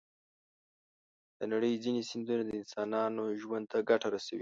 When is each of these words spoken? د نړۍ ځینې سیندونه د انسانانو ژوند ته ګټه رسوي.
د 1.39 1.41
نړۍ 1.53 1.73
ځینې 1.83 2.01
سیندونه 2.09 2.43
د 2.45 2.51
انسانانو 2.59 3.23
ژوند 3.41 3.65
ته 3.71 3.77
ګټه 3.89 4.07
رسوي. 4.15 4.39